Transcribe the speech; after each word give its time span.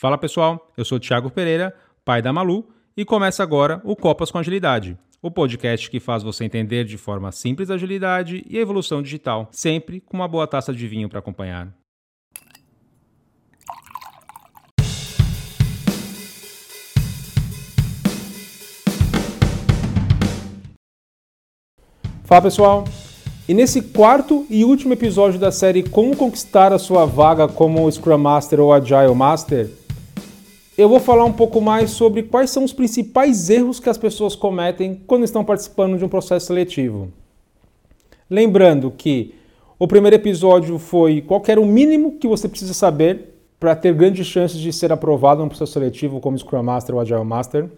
Fala 0.00 0.16
pessoal, 0.16 0.72
eu 0.78 0.84
sou 0.86 0.98
Thiago 0.98 1.28
Pereira, 1.28 1.74
pai 2.06 2.22
da 2.22 2.32
Malu, 2.32 2.66
e 2.96 3.04
começa 3.04 3.42
agora 3.42 3.82
o 3.84 3.94
Copas 3.94 4.30
com 4.30 4.38
Agilidade, 4.38 4.96
o 5.20 5.30
podcast 5.30 5.90
que 5.90 6.00
faz 6.00 6.22
você 6.22 6.42
entender 6.42 6.84
de 6.86 6.96
forma 6.96 7.30
simples 7.30 7.70
a 7.70 7.74
agilidade 7.74 8.42
e 8.48 8.56
a 8.56 8.62
evolução 8.62 9.02
digital, 9.02 9.50
sempre 9.52 10.00
com 10.00 10.16
uma 10.16 10.26
boa 10.26 10.46
taça 10.46 10.72
de 10.72 10.88
vinho 10.88 11.06
para 11.06 11.18
acompanhar. 11.18 11.68
Fala 22.24 22.40
pessoal, 22.40 22.84
e 23.46 23.52
nesse 23.52 23.82
quarto 23.82 24.46
e 24.48 24.64
último 24.64 24.94
episódio 24.94 25.38
da 25.38 25.52
série 25.52 25.82
Como 25.82 26.16
Conquistar 26.16 26.72
a 26.72 26.78
Sua 26.78 27.04
Vaga 27.04 27.46
como 27.46 27.92
Scrum 27.92 28.16
Master 28.16 28.60
ou 28.60 28.72
Agile 28.72 29.14
Master, 29.14 29.78
eu 30.80 30.88
vou 30.88 30.98
falar 30.98 31.24
um 31.26 31.32
pouco 31.32 31.60
mais 31.60 31.90
sobre 31.90 32.22
quais 32.22 32.48
são 32.48 32.64
os 32.64 32.72
principais 32.72 33.50
erros 33.50 33.78
que 33.78 33.90
as 33.90 33.98
pessoas 33.98 34.34
cometem 34.34 35.02
quando 35.06 35.24
estão 35.24 35.44
participando 35.44 35.98
de 35.98 36.04
um 36.04 36.08
processo 36.08 36.46
seletivo. 36.46 37.10
Lembrando 38.30 38.90
que 38.90 39.34
o 39.78 39.86
primeiro 39.86 40.16
episódio 40.16 40.78
foi 40.78 41.20
qual 41.20 41.42
era 41.46 41.60
o 41.60 41.66
mínimo 41.66 42.12
que 42.12 42.26
você 42.26 42.48
precisa 42.48 42.72
saber 42.72 43.34
para 43.58 43.76
ter 43.76 43.92
grandes 43.92 44.26
chances 44.26 44.58
de 44.58 44.72
ser 44.72 44.90
aprovado 44.90 45.42
no 45.42 45.48
processo 45.48 45.72
seletivo 45.72 46.18
como 46.18 46.38
Scrum 46.38 46.62
Master 46.62 46.94
ou 46.94 47.00
Agile 47.02 47.24
Master. 47.24 47.68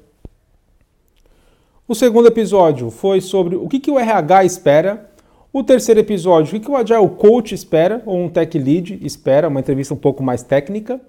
O 1.88 1.94
segundo 1.96 2.28
episódio 2.28 2.88
foi 2.88 3.20
sobre 3.20 3.56
o 3.56 3.68
que, 3.68 3.80
que 3.80 3.90
o 3.90 3.98
RH 3.98 4.44
espera 4.44 5.10
o 5.52 5.64
terceiro 5.64 5.98
episódio, 6.00 6.56
o 6.56 6.60
que 6.60 6.70
o 6.70 6.76
Agile 6.76 7.08
Coach 7.18 7.52
espera, 7.52 8.00
ou 8.06 8.16
um 8.16 8.28
Tech 8.28 8.56
Lead 8.56 9.00
espera, 9.02 9.48
uma 9.48 9.60
entrevista 9.60 9.92
um 9.92 9.98
pouco 9.98 10.22
mais 10.22 10.42
técnica. 10.42 11.00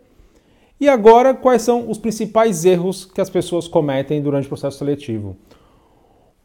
E 0.83 0.89
agora, 0.89 1.33
quais 1.33 1.61
são 1.61 1.89
os 1.89 1.97
principais 1.97 2.65
erros 2.65 3.05
que 3.05 3.21
as 3.21 3.29
pessoas 3.29 3.69
cometem 3.69 4.21
durante 4.21 4.47
o 4.47 4.49
processo 4.49 4.79
seletivo? 4.79 5.37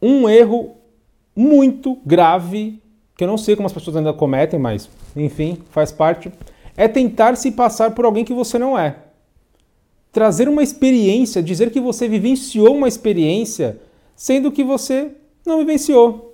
Um 0.01 0.29
erro 0.29 0.77
muito 1.35 1.99
grave, 2.07 2.81
que 3.17 3.25
eu 3.25 3.27
não 3.27 3.37
sei 3.37 3.57
como 3.57 3.67
as 3.67 3.73
pessoas 3.73 3.97
ainda 3.97 4.13
cometem, 4.13 4.57
mas 4.57 4.89
enfim, 5.17 5.59
faz 5.71 5.91
parte, 5.91 6.31
é 6.77 6.87
tentar 6.87 7.35
se 7.37 7.51
passar 7.51 7.97
por 7.97 8.05
alguém 8.05 8.25
que 8.25 8.33
você 8.33 8.61
não 8.61 8.79
é. 8.79 8.99
Trazer 10.13 10.49
uma 10.49 10.63
experiência, 10.63 11.43
dizer 11.43 11.73
que 11.73 11.81
você 11.81 12.07
vivenciou 12.07 12.77
uma 12.77 12.87
experiência, 12.87 13.81
sendo 14.15 14.53
que 14.53 14.63
você 14.63 15.11
não 15.45 15.59
vivenciou. 15.59 16.28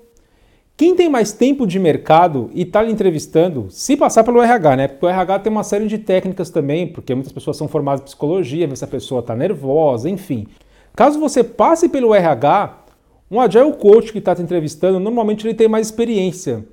Quem 0.76 0.96
tem 0.96 1.08
mais 1.08 1.30
tempo 1.30 1.68
de 1.68 1.78
mercado 1.78 2.50
e 2.52 2.62
está 2.62 2.82
lhe 2.82 2.90
entrevistando, 2.90 3.68
se 3.70 3.96
passar 3.96 4.24
pelo 4.24 4.42
RH, 4.42 4.76
né? 4.76 4.88
Porque 4.88 5.06
o 5.06 5.08
RH 5.08 5.38
tem 5.38 5.52
uma 5.52 5.62
série 5.62 5.86
de 5.86 5.98
técnicas 5.98 6.50
também, 6.50 6.84
porque 6.88 7.14
muitas 7.14 7.32
pessoas 7.32 7.56
são 7.56 7.68
formadas 7.68 8.00
em 8.00 8.04
psicologia, 8.06 8.66
ver 8.66 8.76
se 8.76 8.84
a 8.84 8.88
pessoa 8.88 9.20
está 9.20 9.36
nervosa, 9.36 10.10
enfim. 10.10 10.48
Caso 10.96 11.20
você 11.20 11.44
passe 11.44 11.88
pelo 11.88 12.12
RH, 12.12 12.86
um 13.30 13.40
Agile 13.40 13.72
Coach 13.74 14.10
que 14.10 14.18
está 14.18 14.34
te 14.34 14.42
entrevistando, 14.42 14.98
normalmente 14.98 15.46
ele 15.46 15.54
tem 15.54 15.68
mais 15.68 15.86
experiência. 15.86 16.64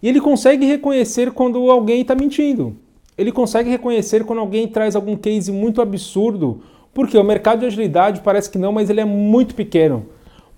E 0.00 0.08
ele 0.08 0.20
consegue 0.20 0.64
reconhecer 0.64 1.32
quando 1.32 1.68
alguém 1.72 2.02
está 2.02 2.14
mentindo. 2.14 2.76
Ele 3.18 3.32
consegue 3.32 3.68
reconhecer 3.68 4.24
quando 4.24 4.38
alguém 4.38 4.68
traz 4.68 4.94
algum 4.94 5.16
case 5.16 5.50
muito 5.50 5.82
absurdo, 5.82 6.60
porque 6.94 7.18
o 7.18 7.24
mercado 7.24 7.60
de 7.60 7.66
agilidade 7.66 8.20
parece 8.20 8.48
que 8.48 8.58
não, 8.58 8.70
mas 8.70 8.88
ele 8.88 9.00
é 9.00 9.04
muito 9.04 9.56
pequeno. 9.56 10.06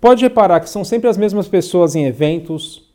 Pode 0.03 0.25
reparar 0.25 0.59
que 0.59 0.69
são 0.69 0.83
sempre 0.83 1.09
as 1.09 1.17
mesmas 1.17 1.47
pessoas 1.47 1.95
em 1.95 2.07
eventos, 2.07 2.91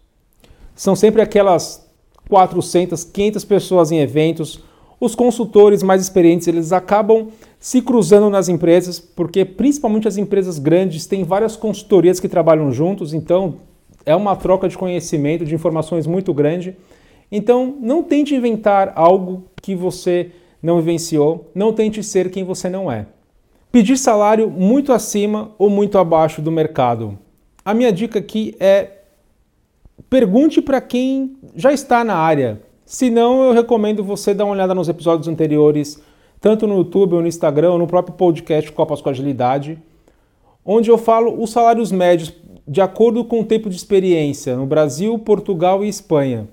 são 0.75 0.93
sempre 0.93 1.21
aquelas 1.21 1.89
400, 2.27 3.05
500 3.05 3.45
pessoas 3.45 3.93
em 3.93 3.99
eventos. 3.99 4.59
Os 4.99 5.15
consultores 5.15 5.81
mais 5.81 6.01
experientes, 6.01 6.49
eles 6.49 6.73
acabam 6.73 7.29
se 7.57 7.81
cruzando 7.81 8.29
nas 8.29 8.49
empresas, 8.49 8.99
porque 8.99 9.45
principalmente 9.45 10.05
as 10.05 10.17
empresas 10.17 10.59
grandes 10.59 11.05
têm 11.05 11.23
várias 11.23 11.55
consultorias 11.55 12.19
que 12.19 12.27
trabalham 12.27 12.73
juntos, 12.73 13.13
então 13.13 13.55
é 14.05 14.13
uma 14.13 14.35
troca 14.35 14.67
de 14.67 14.77
conhecimento, 14.77 15.45
de 15.45 15.55
informações 15.55 16.05
muito 16.05 16.33
grande. 16.33 16.75
Então, 17.31 17.73
não 17.79 18.03
tente 18.03 18.35
inventar 18.35 18.91
algo 18.97 19.45
que 19.61 19.73
você 19.73 20.31
não 20.61 20.81
vivenciou, 20.81 21.49
não 21.55 21.71
tente 21.71 22.03
ser 22.03 22.29
quem 22.29 22.43
você 22.43 22.69
não 22.69 22.91
é. 22.91 23.05
Pedir 23.71 23.97
salário 23.97 24.49
muito 24.49 24.93
acima 24.93 25.51
ou 25.57 25.69
muito 25.69 25.97
abaixo 25.97 26.41
do 26.41 26.51
mercado. 26.51 27.17
A 27.63 27.73
minha 27.73 27.91
dica 27.91 28.19
aqui 28.19 28.55
é 28.59 28.91
pergunte 30.09 30.61
para 30.61 30.79
quem 30.79 31.37
já 31.55 31.73
está 31.73 32.03
na 32.03 32.15
área. 32.15 32.61
Se 32.85 33.09
não, 33.09 33.43
eu 33.43 33.53
recomendo 33.53 34.03
você 34.03 34.33
dar 34.33 34.45
uma 34.45 34.53
olhada 34.53 34.73
nos 34.73 34.87
episódios 34.87 35.27
anteriores, 35.27 36.01
tanto 36.39 36.65
no 36.65 36.77
YouTube 36.77 37.15
ou 37.15 37.21
no 37.21 37.27
Instagram 37.27 37.71
ou 37.71 37.77
no 37.77 37.87
próprio 37.87 38.15
podcast 38.15 38.71
Copas 38.71 39.01
com 39.01 39.09
Agilidade, 39.09 39.77
onde 40.63 40.89
eu 40.89 40.97
falo 40.97 41.41
os 41.41 41.49
salários 41.49 41.91
médios 41.91 42.33
de 42.65 42.81
acordo 42.81 43.23
com 43.25 43.41
o 43.41 43.45
tempo 43.45 43.69
de 43.69 43.75
experiência 43.75 44.55
no 44.55 44.65
Brasil, 44.65 45.17
Portugal 45.19 45.83
e 45.83 45.89
Espanha. 45.89 46.47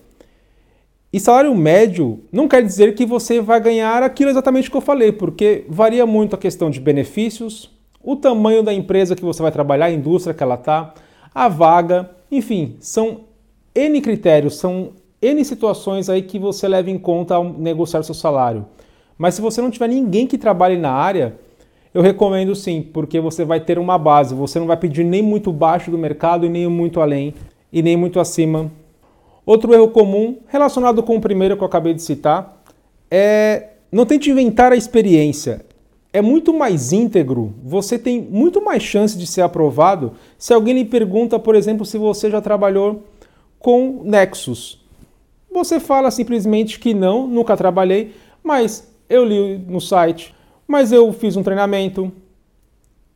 E 1.15 1.21
salário 1.21 1.55
médio 1.55 2.25
não 2.33 2.49
quer 2.49 2.61
dizer 2.61 2.93
que 2.97 3.07
você 3.07 3.41
vai 3.41 3.61
ganhar 3.61 4.03
aquilo 4.03 4.31
exatamente 4.31 4.69
que 4.69 4.77
eu 4.77 4.81
falei, 4.81 5.13
porque 5.13 5.65
varia 5.69 6.05
muito 6.05 6.35
a 6.35 6.37
questão 6.37 6.69
de 6.69 6.81
benefícios, 6.81 7.71
o 8.03 8.17
tamanho 8.17 8.65
da 8.65 8.75
empresa 8.75 9.15
que 9.15 9.25
você 9.25 9.41
vai 9.41 9.53
trabalhar, 9.53 9.87
a 9.87 9.93
indústria 9.93 10.35
que 10.35 10.43
ela 10.43 10.57
está, 10.57 10.93
a 11.33 11.47
vaga, 11.47 12.11
enfim, 12.33 12.75
são 12.81 13.21
N 13.73 14.01
critérios, 14.01 14.57
são 14.57 14.91
N 15.23 15.45
situações 15.45 16.11
aí 16.11 16.21
que 16.21 16.37
você 16.37 16.67
leva 16.67 16.91
em 16.91 16.99
conta 16.99 17.37
ao 17.37 17.45
negociar 17.45 18.03
seu 18.03 18.13
salário. 18.13 18.67
Mas 19.17 19.37
se 19.37 19.41
você 19.41 19.63
não 19.63 19.71
tiver 19.71 19.87
ninguém 19.87 20.27
que 20.27 20.37
trabalhe 20.37 20.77
na 20.77 20.91
área, 20.91 21.37
eu 21.95 22.03
recomendo 22.03 22.57
sim, 22.57 22.83
porque 22.83 23.21
você 23.21 23.45
vai 23.45 23.61
ter 23.61 23.79
uma 23.79 23.97
base, 23.97 24.35
você 24.35 24.59
não 24.59 24.67
vai 24.67 24.77
pedir 24.77 25.05
nem 25.05 25.23
muito 25.23 25.53
baixo 25.53 25.93
do 25.93 25.97
mercado 25.97 26.45
e 26.45 26.49
nem 26.49 26.67
muito 26.67 27.01
além 27.01 27.35
e 27.73 27.83
nem 27.83 27.97
muito 27.97 28.19
acima 28.19 28.69
Outro 29.47 29.75
erro 29.75 29.89
comum, 29.89 30.39
relacionado 30.47 31.03
com 31.03 31.17
o 31.17 31.21
primeiro 31.21 31.57
que 31.57 31.63
eu 31.63 31.67
acabei 31.67 31.93
de 31.93 32.03
citar, 32.03 32.63
é 33.11 33.71
não 33.93 34.07
tente 34.07 34.31
inventar 34.31 34.73
a 34.73 34.77
experiência. 34.77 35.65
É 36.13 36.23
muito 36.23 36.55
mais 36.55 36.93
íntegro, 36.93 37.55
você 37.63 37.99
tem 37.99 38.21
muito 38.23 38.65
mais 38.65 38.83
chance 38.83 39.19
de 39.19 39.27
ser 39.27 39.43
aprovado 39.43 40.13
se 40.39 40.53
alguém 40.55 40.75
lhe 40.75 40.85
pergunta, 40.85 41.39
por 41.39 41.55
exemplo, 41.55 41.85
se 41.85 41.99
você 41.99 42.31
já 42.31 42.41
trabalhou 42.41 43.05
com 43.59 44.03
Nexus. 44.05 44.81
Você 45.53 45.79
fala 45.79 46.11
simplesmente 46.11 46.79
que 46.79 46.95
não, 46.95 47.27
nunca 47.27 47.57
trabalhei, 47.57 48.13
mas 48.43 48.93
eu 49.09 49.25
li 49.25 49.59
no 49.59 49.81
site, 49.81 50.35
mas 50.67 50.91
eu 50.91 51.13
fiz 51.13 51.37
um 51.37 51.43
treinamento, 51.43 52.13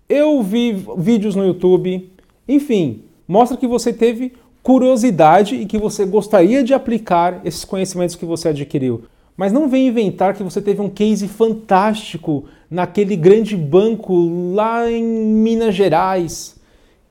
eu 0.08 0.42
vi 0.42 0.72
vídeos 0.96 1.34
no 1.34 1.44
YouTube, 1.44 2.10
enfim, 2.48 3.04
mostra 3.26 3.56
que 3.56 3.66
você 3.66 3.92
teve 3.92 4.32
curiosidade 4.62 5.56
e 5.56 5.66
que 5.66 5.78
você 5.78 6.04
gostaria 6.04 6.62
de 6.62 6.74
aplicar 6.74 7.40
esses 7.44 7.64
conhecimentos 7.64 8.16
que 8.16 8.24
você 8.24 8.48
adquiriu. 8.48 9.04
Mas 9.36 9.52
não 9.52 9.68
vem 9.68 9.86
inventar 9.86 10.34
que 10.34 10.42
você 10.42 10.60
teve 10.60 10.80
um 10.80 10.90
case 10.90 11.28
fantástico 11.28 12.44
naquele 12.68 13.14
grande 13.14 13.56
banco 13.56 14.52
lá 14.52 14.90
em 14.90 15.02
Minas 15.02 15.74
Gerais, 15.74 16.58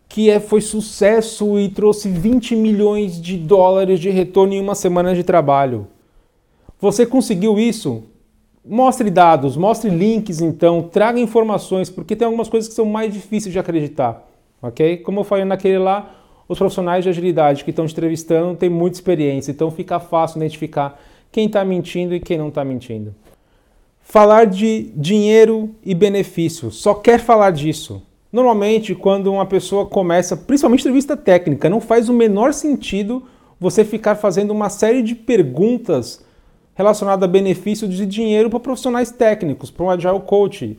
que 0.09 0.29
é, 0.29 0.39
foi 0.39 0.61
sucesso 0.61 1.57
e 1.57 1.69
trouxe 1.69 2.09
20 2.09 2.55
milhões 2.55 3.21
de 3.21 3.37
dólares 3.37 3.99
de 3.99 4.09
retorno 4.09 4.53
em 4.53 4.61
uma 4.61 4.75
semana 4.75 5.15
de 5.15 5.23
trabalho. 5.23 5.87
Você 6.79 7.05
conseguiu 7.05 7.57
isso? 7.57 8.03
Mostre 8.63 9.09
dados, 9.09 9.55
mostre 9.55 9.89
links 9.89 10.41
então, 10.41 10.83
traga 10.83 11.19
informações, 11.19 11.89
porque 11.89 12.15
tem 12.15 12.25
algumas 12.25 12.49
coisas 12.49 12.67
que 12.67 12.75
são 12.75 12.85
mais 12.85 13.13
difíceis 13.13 13.53
de 13.53 13.59
acreditar, 13.59 14.27
ok? 14.61 14.97
Como 14.97 15.21
eu 15.21 15.23
falei 15.23 15.45
naquele 15.45 15.77
lá, 15.77 16.16
os 16.47 16.57
profissionais 16.57 17.03
de 17.03 17.09
agilidade 17.09 17.63
que 17.63 17.71
estão 17.71 17.85
entrevistando 17.85 18.55
têm 18.55 18.69
muita 18.69 18.97
experiência, 18.97 19.51
então 19.51 19.69
fica 19.69 19.99
fácil 19.99 20.37
identificar 20.37 20.99
quem 21.31 21.47
está 21.47 21.63
mentindo 21.65 22.15
e 22.15 22.19
quem 22.19 22.37
não 22.37 22.47
está 22.47 22.63
mentindo. 22.63 23.13
Falar 24.01 24.45
de 24.45 24.91
dinheiro 24.95 25.75
e 25.83 25.93
benefício, 25.93 26.71
só 26.71 26.94
quer 26.94 27.19
falar 27.19 27.51
disso. 27.51 28.01
Normalmente, 28.31 28.95
quando 28.95 29.31
uma 29.31 29.45
pessoa 29.45 29.85
começa, 29.85 30.38
principalmente 30.38 30.81
entrevista 30.81 31.17
técnica, 31.17 31.69
não 31.69 31.81
faz 31.81 32.07
o 32.07 32.13
menor 32.13 32.53
sentido 32.53 33.23
você 33.59 33.83
ficar 33.83 34.15
fazendo 34.15 34.51
uma 34.51 34.69
série 34.69 35.01
de 35.01 35.15
perguntas 35.15 36.25
relacionadas 36.75 37.23
a 37.23 37.31
benefício 37.31 37.88
de 37.88 38.05
dinheiro 38.05 38.50
para 38.50 38.59
profissionais 38.59 39.11
técnicos, 39.11 39.71
para 39.71 39.85
um 39.85 39.89
agile 39.89 40.19
coach. 40.21 40.77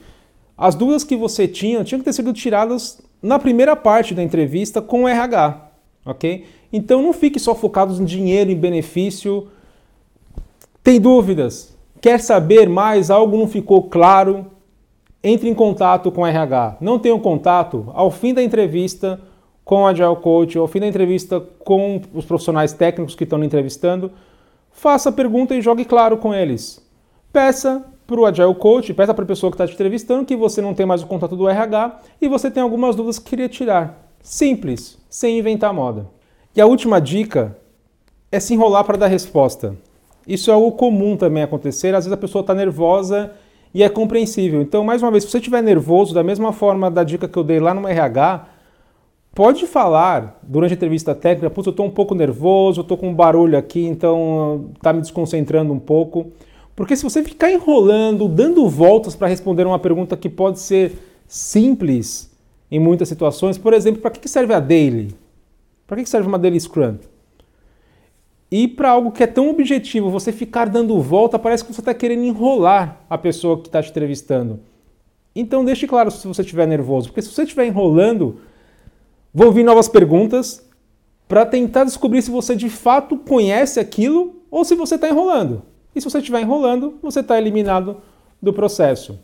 As 0.57 0.75
dúvidas 0.75 1.05
que 1.05 1.17
você 1.17 1.49
tinha 1.49 1.83
tinham 1.85 1.99
que 1.99 2.05
ter 2.05 2.13
sido 2.13 2.33
tiradas 2.33 3.01
na 3.23 3.39
primeira 3.39 3.75
parte 3.75 4.15
da 4.15 4.23
entrevista 4.23 4.81
com 4.81 5.05
o 5.05 5.09
RH, 5.09 5.71
ok? 6.05 6.47
Então 6.73 7.03
não 7.03 7.13
fique 7.13 7.39
só 7.39 7.55
focado 7.55 7.95
em 8.01 8.05
dinheiro, 8.05 8.51
em 8.51 8.57
benefício. 8.57 9.49
Tem 10.83 11.01
dúvidas? 11.01 11.77
Quer 12.01 12.21
saber 12.21 12.69
mais? 12.69 13.11
Algo 13.11 13.37
não 13.37 13.49
ficou 13.49 13.85
claro? 13.85 14.47
Entre 15.23 15.49
em 15.49 15.55
contato 15.55 16.13
com 16.13 16.23
o 16.23 16.27
RH. 16.27 16.77
Não 16.81 16.99
tenha 16.99 17.15
um 17.15 17.21
contato? 17.21 17.91
Ao 17.93 18.11
fim 18.11 18.33
da 18.33 18.43
entrevista 18.43 19.21
com 19.65 19.83
o 19.83 19.87
Agile 19.87 20.17
Coach, 20.17 20.57
ao 20.57 20.69
fim 20.69 20.81
da 20.81 20.87
entrevista 20.87 21.41
com 21.41 22.01
os 22.15 22.25
profissionais 22.25 22.73
técnicos 22.73 23.15
que 23.15 23.25
estão 23.25 23.43
entrevistando, 23.43 24.11
faça 24.71 25.11
a 25.11 25.13
pergunta 25.13 25.55
e 25.55 25.61
jogue 25.61 25.85
claro 25.85 26.17
com 26.17 26.33
eles. 26.33 26.83
Peça 27.33 27.85
para 28.09 28.23
o 28.23 28.25
Agile 28.25 28.55
Coach, 28.55 28.95
peça 28.95 29.13
para 29.13 29.23
a 29.23 29.27
pessoa 29.27 29.51
que 29.51 29.55
está 29.55 29.67
te 29.67 29.75
entrevistando 29.75 30.25
que 30.25 30.35
você 30.35 30.63
não 30.63 30.73
tem 30.73 30.87
mais 30.87 31.03
o 31.03 31.07
contato 31.07 31.37
do 31.37 31.47
RH 31.47 32.01
e 32.23 32.27
você 32.27 32.51
tem 32.51 32.63
algumas 32.63 32.97
dúvidas 32.97 33.19
que 33.19 33.29
queria 33.29 33.51
tirar. 33.51 34.11
Simples, 34.23 34.97
sem 35.11 35.39
inventar 35.39 35.75
moda. 35.75 36.07
E 36.57 36.61
a 36.61 36.65
última 36.65 37.03
dica 37.03 37.55
é 38.33 38.41
se 38.41 38.55
enrolar 38.55 38.85
para 38.85 38.97
dar 38.97 39.09
resposta. 39.09 39.77
Isso 40.27 40.51
é 40.51 40.55
algo 40.55 40.73
comum 40.73 41.19
também 41.19 41.43
acontecer, 41.43 41.95
às 41.95 42.07
vezes 42.07 42.13
a 42.13 42.17
pessoa 42.17 42.41
está 42.41 42.55
nervosa 42.55 43.31
e 43.75 43.83
é 43.83 43.91
compreensível. 43.91 44.63
Então, 44.63 44.83
mais 44.83 45.03
uma 45.03 45.11
vez, 45.11 45.25
se 45.25 45.31
você 45.31 45.37
estiver 45.37 45.63
nervoso, 45.63 46.15
da 46.15 46.23
mesma 46.23 46.51
forma 46.51 46.91
da 46.91 47.05
dica 47.05 47.29
que 47.29 47.37
eu 47.37 47.45
dei 47.45 47.61
lá 47.61 47.75
no 47.75 47.87
RH, 47.87 48.47
pode 49.35 49.67
falar 49.67 50.41
durante 50.43 50.71
a 50.71 50.77
entrevista 50.77 51.15
técnica, 51.15 51.51
putz, 51.51 51.67
eu 51.67 51.73
estou 51.73 51.85
um 51.85 51.91
pouco 51.91 52.15
nervoso, 52.15 52.81
estou 52.81 52.97
com 52.97 53.11
um 53.11 53.15
barulho 53.15 53.59
aqui, 53.59 53.85
então 53.85 54.71
está 54.77 54.95
me 54.95 55.03
desconcentrando 55.03 55.75
um 55.75 55.79
pouco. 55.79 56.33
Porque 56.79 56.95
se 56.95 57.03
você 57.03 57.25
ficar 57.25 57.51
enrolando, 57.51 58.29
dando 58.29 58.69
voltas 58.69 59.17
para 59.17 59.27
responder 59.27 59.67
uma 59.67 59.81
pergunta 59.81 60.17
que 60.17 60.29
pode 60.29 60.61
ser 60.61 60.97
simples 61.27 62.31
em 62.71 62.79
muitas 62.79 63.09
situações, 63.09 63.59
por 63.59 63.73
exemplo, 63.73 64.01
para 64.01 64.13
que 64.13 64.29
serve 64.29 64.55
a 64.55 64.61
daily? 64.61 65.13
Para 65.89 66.01
que 66.01 66.09
serve 66.09 66.29
uma 66.29 66.39
daily 66.39 66.61
scrum? 66.61 66.99
E 68.49 68.69
para 68.69 68.91
algo 68.91 69.11
que 69.11 69.25
é 69.25 69.27
tão 69.27 69.51
objetivo, 69.51 70.09
você 70.09 70.31
ficar 70.31 70.69
dando 70.69 71.01
volta, 71.01 71.37
parece 71.37 71.65
que 71.65 71.75
você 71.75 71.81
está 71.81 71.93
querendo 71.93 72.23
enrolar 72.23 73.05
a 73.11 73.19
pessoa 73.19 73.61
que 73.61 73.67
está 73.67 73.83
te 73.83 73.91
entrevistando. 73.91 74.61
Então 75.35 75.65
deixe 75.65 75.85
claro 75.85 76.13
se 76.13 76.29
você 76.29 76.43
estiver 76.43 76.69
nervoso, 76.69 77.09
porque 77.09 77.23
se 77.23 77.35
você 77.35 77.43
estiver 77.43 77.67
enrolando, 77.67 78.37
vou 79.35 79.51
vir 79.51 79.65
novas 79.65 79.89
perguntas 79.89 80.65
para 81.27 81.45
tentar 81.45 81.83
descobrir 81.83 82.23
se 82.23 82.31
você 82.31 82.55
de 82.55 82.71
fato 82.71 83.19
conhece 83.19 83.81
aquilo 83.81 84.37
ou 84.49 84.65
se 84.65 84.77
você 84.77 84.95
está 84.95 85.09
enrolando. 85.09 85.65
E 85.95 86.01
se 86.01 86.09
você 86.09 86.19
estiver 86.19 86.41
enrolando, 86.41 86.99
você 87.03 87.21
está 87.21 87.39
eliminado 87.39 87.97
do 88.41 88.53
processo. 88.53 89.19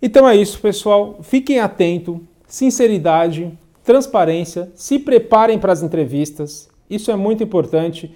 Então 0.00 0.28
é 0.28 0.36
isso, 0.36 0.60
pessoal. 0.60 1.18
Fiquem 1.22 1.60
atentos, 1.60 2.18
sinceridade, 2.46 3.56
transparência, 3.82 4.70
se 4.74 4.98
preparem 4.98 5.58
para 5.58 5.72
as 5.72 5.82
entrevistas. 5.82 6.68
Isso 6.88 7.10
é 7.10 7.16
muito 7.16 7.42
importante. 7.42 8.14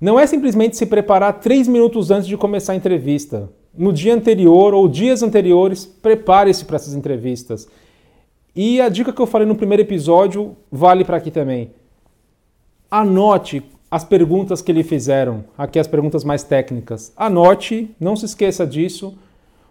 Não 0.00 0.18
é 0.18 0.26
simplesmente 0.26 0.76
se 0.76 0.86
preparar 0.86 1.40
três 1.40 1.68
minutos 1.68 2.10
antes 2.10 2.26
de 2.26 2.36
começar 2.36 2.72
a 2.72 2.76
entrevista. 2.76 3.48
No 3.76 3.92
dia 3.92 4.14
anterior 4.14 4.74
ou 4.74 4.88
dias 4.88 5.22
anteriores, 5.22 5.84
prepare-se 5.84 6.64
para 6.64 6.76
essas 6.76 6.94
entrevistas. 6.94 7.68
E 8.54 8.80
a 8.80 8.88
dica 8.88 9.12
que 9.12 9.20
eu 9.20 9.26
falei 9.26 9.46
no 9.46 9.54
primeiro 9.54 9.82
episódio 9.82 10.56
vale 10.72 11.04
para 11.04 11.18
aqui 11.18 11.30
também. 11.30 11.70
Anote 12.90 13.62
as 13.90 14.04
perguntas 14.04 14.60
que 14.60 14.72
lhe 14.72 14.82
fizeram, 14.82 15.44
aqui 15.56 15.78
as 15.78 15.86
perguntas 15.86 16.24
mais 16.24 16.42
técnicas. 16.42 17.12
Anote, 17.16 17.90
não 18.00 18.16
se 18.16 18.24
esqueça 18.24 18.66
disso, 18.66 19.16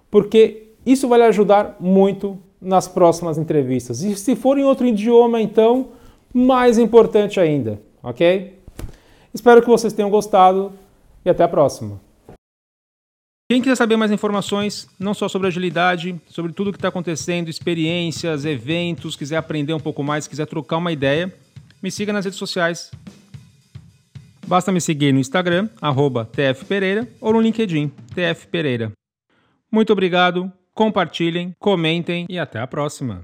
porque 0.09 0.69
isso 0.85 1.07
vai 1.07 1.19
lhe 1.19 1.25
ajudar 1.25 1.75
muito 1.79 2.37
nas 2.61 2.87
próximas 2.87 3.37
entrevistas. 3.37 4.01
E 4.01 4.15
se 4.15 4.35
for 4.35 4.57
em 4.57 4.63
outro 4.63 4.85
idioma, 4.87 5.41
então, 5.41 5.89
mais 6.33 6.77
importante 6.77 7.39
ainda, 7.39 7.81
ok? 8.01 8.57
Espero 9.33 9.61
que 9.61 9.67
vocês 9.67 9.93
tenham 9.93 10.09
gostado 10.09 10.71
e 11.23 11.29
até 11.29 11.43
a 11.43 11.47
próxima. 11.47 11.99
Quem 13.51 13.61
quiser 13.61 13.75
saber 13.75 13.95
mais 13.95 14.11
informações, 14.11 14.87
não 14.99 15.13
só 15.13 15.27
sobre 15.27 15.47
agilidade, 15.47 16.19
sobre 16.27 16.51
tudo 16.51 16.69
o 16.69 16.71
que 16.71 16.77
está 16.77 16.87
acontecendo, 16.87 17.47
experiências, 17.47 18.43
eventos, 18.43 19.15
quiser 19.15 19.37
aprender 19.37 19.73
um 19.73 19.79
pouco 19.79 20.01
mais, 20.01 20.27
quiser 20.27 20.47
trocar 20.47 20.77
uma 20.77 20.91
ideia, 20.91 21.31
me 21.83 21.91
siga 21.91 22.11
nas 22.11 22.25
redes 22.25 22.39
sociais 22.39 22.89
Basta 24.47 24.71
me 24.71 24.79
seguir 24.79 25.11
no 25.11 25.19
Instagram, 25.19 25.69
tfpereira, 26.25 27.07
ou 27.19 27.33
no 27.33 27.41
LinkedIn, 27.41 27.91
tfpereira. 28.13 28.91
Muito 29.71 29.91
obrigado, 29.91 30.51
compartilhem, 30.73 31.53
comentem 31.59 32.27
e 32.29 32.37
até 32.37 32.59
a 32.59 32.67
próxima. 32.67 33.21